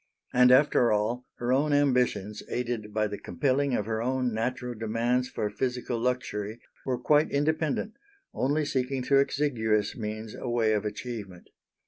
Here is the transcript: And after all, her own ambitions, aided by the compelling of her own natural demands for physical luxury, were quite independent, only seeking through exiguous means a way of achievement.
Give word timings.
And 0.33 0.51
after 0.51 0.91
all, 0.91 1.27
her 1.35 1.53
own 1.53 1.73
ambitions, 1.73 2.41
aided 2.49 2.91
by 2.91 3.05
the 3.05 3.19
compelling 3.19 3.75
of 3.75 3.85
her 3.85 4.01
own 4.01 4.33
natural 4.33 4.73
demands 4.73 5.29
for 5.29 5.47
physical 5.51 5.99
luxury, 5.99 6.59
were 6.87 6.97
quite 6.97 7.29
independent, 7.29 7.93
only 8.33 8.65
seeking 8.65 9.03
through 9.03 9.19
exiguous 9.21 9.95
means 9.95 10.33
a 10.33 10.49
way 10.49 10.73
of 10.73 10.85
achievement. 10.85 11.49